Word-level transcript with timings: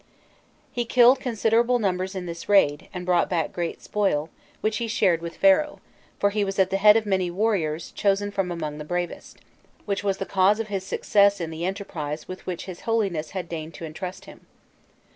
He 0.71 0.83
killed 0.83 1.19
considerable 1.19 1.77
numbers 1.77 2.15
in 2.15 2.25
this 2.25 2.49
raid, 2.49 2.87
and 2.91 3.05
brought 3.05 3.29
back 3.29 3.53
great 3.53 3.83
spoil, 3.83 4.31
which 4.59 4.77
he 4.77 4.87
shared 4.87 5.21
with 5.21 5.37
Pharaoh; 5.37 5.79
"for 6.17 6.31
he 6.31 6.43
was 6.43 6.57
at 6.57 6.71
the 6.71 6.77
head 6.77 6.97
of 6.97 7.05
many 7.05 7.29
warriors, 7.29 7.91
chosen 7.91 8.31
from 8.31 8.51
among 8.51 8.79
the 8.79 8.83
bravest," 8.83 9.37
which 9.85 10.03
was 10.03 10.17
the 10.17 10.25
cause 10.25 10.59
of 10.59 10.69
his 10.69 10.83
success 10.83 11.39
in 11.39 11.51
the 11.51 11.65
enterprise 11.65 12.27
with 12.27 12.47
which 12.47 12.65
his 12.65 12.81
Holiness 12.89 13.29
had 13.37 13.47
deigned 13.47 13.75
to 13.75 13.85
entrust 13.85 14.25
him. 14.25 14.47